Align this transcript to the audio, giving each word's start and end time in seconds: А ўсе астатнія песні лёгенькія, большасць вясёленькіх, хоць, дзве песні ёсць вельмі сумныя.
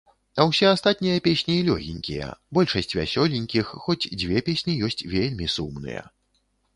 А 0.43 0.45
ўсе 0.51 0.67
астатнія 0.75 1.17
песні 1.27 1.57
лёгенькія, 1.67 2.29
большасць 2.57 2.95
вясёленькіх, 2.99 3.65
хоць, 3.83 4.09
дзве 4.23 4.43
песні 4.49 4.73
ёсць 4.89 4.97
вельмі 5.13 5.51
сумныя. 5.57 6.03